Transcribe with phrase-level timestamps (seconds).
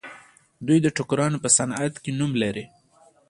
[0.67, 2.65] دوی د ټوکرانو په صنعت کې نوم لري.